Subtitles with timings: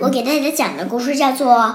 [0.00, 1.54] 我给大家讲的故事叫做《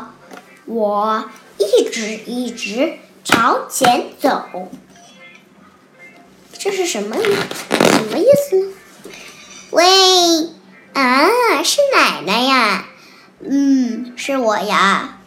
[0.66, 4.44] 我一直一直朝前走》。
[6.58, 8.74] 这是什么意什么意思呢？
[9.72, 9.86] 喂，
[10.94, 12.86] 啊，是奶奶呀。
[13.40, 15.20] 嗯，是我呀。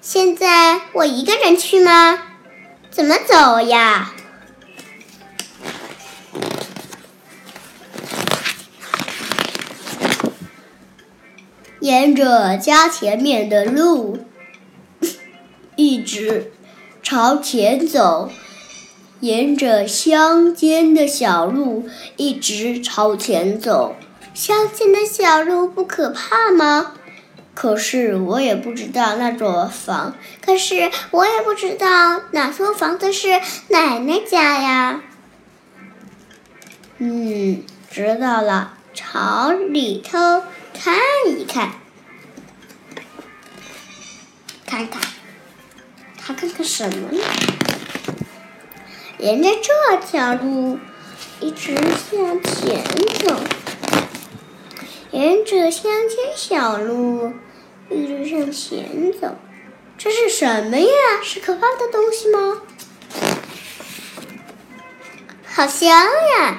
[0.00, 2.22] 现在我一个人去吗？
[2.90, 4.14] 怎么走呀？
[11.80, 14.18] 沿着家前面的路，
[15.76, 16.52] 一直
[17.02, 18.30] 朝前走。
[19.20, 23.96] 沿着乡间的小路一直朝前走。
[24.34, 26.92] 乡间的小路不可怕吗？
[27.54, 30.14] 可是我也不知道那座房，
[30.44, 35.00] 可是我也不知道哪座房子是奶奶家呀。
[36.98, 40.42] 嗯，知道了，朝里头
[40.78, 40.94] 看
[41.26, 41.72] 一看，
[44.66, 45.00] 看看，
[46.18, 47.20] 他看看什么呢？
[49.18, 50.78] 沿着这条路
[51.40, 52.84] 一直向前
[53.24, 53.40] 走，
[55.10, 57.32] 沿着乡间小路
[57.90, 59.34] 一直向前走，
[59.98, 60.86] 这是什么呀？
[61.24, 62.62] 是可怕的东西吗？
[65.46, 66.58] 好香呀！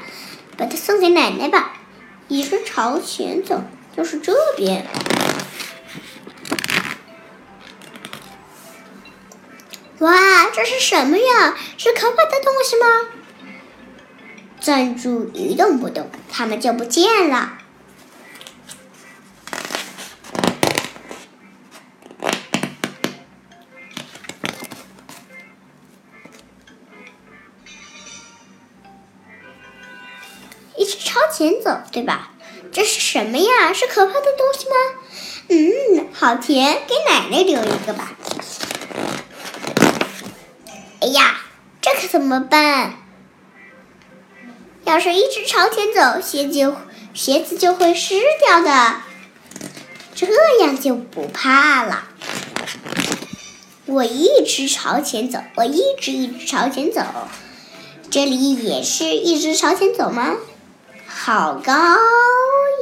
[0.58, 1.76] 把它送给奶奶吧。
[2.28, 3.62] 一直朝前走，
[3.98, 4.86] 就是这边。
[9.98, 11.58] 哇，这是什么呀？
[11.80, 12.86] 是可怕的东西吗？
[14.60, 17.58] 站住，一动不动，他们就不见了。
[30.76, 32.34] 一直朝前走，对吧？
[32.78, 33.74] 这是什么呀？
[33.74, 34.76] 是可怕的东西吗？
[35.48, 38.12] 嗯，好甜，给奶奶留一个吧。
[41.02, 41.40] 哎呀，
[41.82, 43.00] 这可怎么办？
[44.84, 46.76] 要是一直朝前走，鞋子
[47.16, 48.98] 鞋子就会湿掉的。
[50.14, 50.28] 这
[50.62, 52.10] 样就不怕了。
[53.88, 57.02] 我一直朝前走，我一直一直朝前走。
[58.12, 60.36] 这里也是一直朝前走吗？
[61.08, 61.74] 好高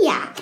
[0.03, 0.33] 呀！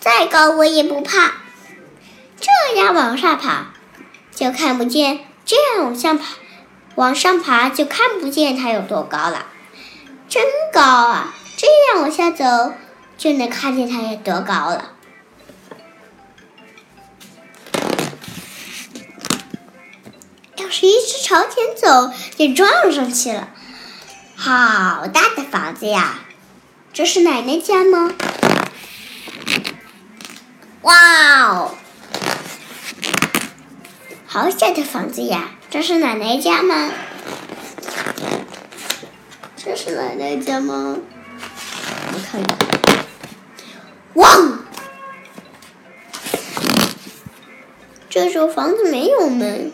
[0.00, 1.34] 再高我也不怕。
[2.40, 3.72] 这样往上爬
[4.34, 6.24] 就看不见，这样往上爬，
[6.96, 9.46] 往上爬就看不见它有多高了，
[10.28, 11.34] 真高啊！
[11.56, 12.72] 这样往下走
[13.16, 14.92] 就能看见它有多高了。
[20.56, 23.50] 要是一直朝前走，就撞上去了。
[24.44, 26.18] 好大的房子呀！
[26.92, 28.12] 这是奶奶家吗？
[30.80, 30.94] 哇
[31.44, 31.74] 哦！
[34.26, 35.50] 好小的房子呀！
[35.70, 36.90] 这是奶奶家吗？
[39.56, 40.96] 这是奶奶家吗？
[42.12, 42.58] 我看一看。
[44.14, 44.58] 哇！
[48.10, 49.72] 这座房子没有门。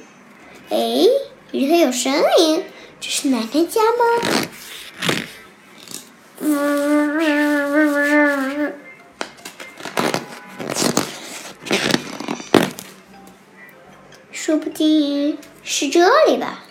[0.68, 0.76] 哎，
[1.52, 2.62] 里头有声音。
[3.00, 4.47] 这是奶奶家吗？
[15.80, 16.64] 是这里吧，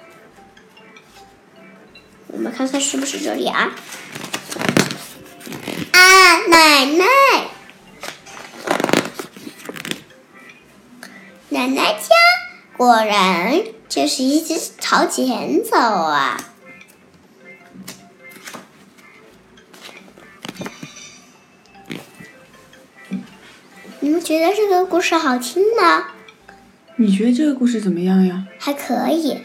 [2.28, 3.73] 我们看看是不是这里啊？
[5.94, 7.06] 啊，奶奶，
[11.47, 12.09] 奶奶家
[12.75, 16.38] 果然就是一直朝前走啊！
[24.01, 26.09] 你们觉得这个故事好听吗？
[27.00, 28.47] 你觉得这个故事怎么样呀？
[28.58, 29.38] 还可以。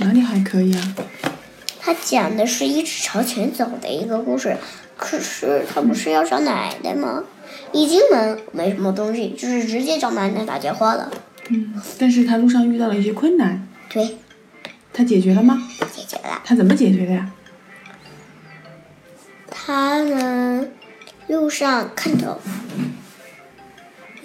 [0.00, 0.94] 哪里还可以啊？
[1.80, 4.56] 他讲的是一直朝前走的一个故事，
[4.96, 7.24] 可是他不是要找奶奶吗？
[7.72, 11.10] 一进门没什么东西，就是直接找奶奶打电话了。
[11.48, 13.66] 嗯，但是他路上遇到了一些困难。
[13.88, 14.18] 对。
[14.92, 15.68] 他解决了吗？
[15.92, 16.40] 解决了。
[16.44, 17.32] 他怎么解决的呀？
[19.50, 20.66] 他呢，
[21.26, 22.38] 路上看到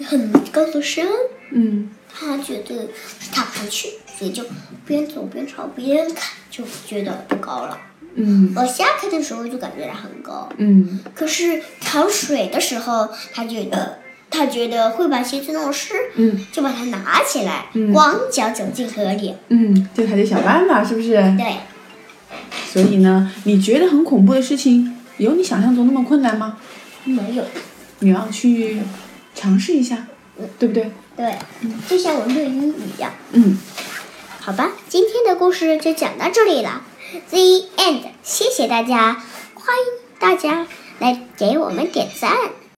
[0.06, 1.06] 很高的山。
[1.50, 1.90] 嗯。
[2.16, 2.88] 他觉得
[3.32, 4.44] 他不去，所以就
[4.86, 7.76] 边走边朝边看，就觉得不高了。
[8.14, 8.52] 嗯。
[8.54, 10.48] 往下看的时候就感觉它很高。
[10.58, 11.00] 嗯。
[11.12, 13.98] 可是挑水的时候，他觉得
[14.30, 15.94] 他觉得会把鞋子弄湿。
[16.14, 16.46] 嗯。
[16.52, 19.34] 就把它拿起来，嗯、光脚走进河里。
[19.48, 21.14] 嗯，这还得想办法，是不是？
[21.36, 21.56] 对。
[22.72, 26.58] 所以呢，你觉得很恐怖的事情，有你想象中那么困难吗？
[27.04, 27.44] 没有。
[27.98, 28.80] 你要去
[29.34, 30.06] 尝试一下，
[30.58, 30.90] 对不对？
[31.16, 31.38] 对，
[31.88, 33.12] 就像我录音一样。
[33.32, 33.58] 嗯，
[34.40, 36.82] 好吧，今天的故事就讲到这里了
[37.30, 37.38] ，The
[37.76, 38.02] end。
[38.22, 39.22] 谢谢大家，
[39.54, 39.84] 欢迎
[40.18, 40.66] 大家
[40.98, 42.36] 来给我们点赞。